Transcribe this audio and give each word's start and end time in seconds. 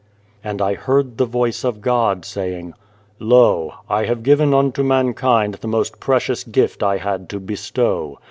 And 0.43 0.63
I 0.63 0.73
heard 0.73 1.19
the 1.19 1.25
voice 1.27 1.63
of 1.63 1.79
God 1.79 2.25
saying:" 2.25 2.73
Lo! 3.33 3.75
I 3.87 4.05
have 4.05 4.23
given 4.23 4.51
unto 4.51 4.81
mankind 4.81 5.59
the 5.61 5.67
most 5.67 5.99
precious 5.99 6.43
gift 6.43 6.81
I 6.81 6.97
had 6.97 7.29
to 7.29 7.39
bestow. 7.39 8.17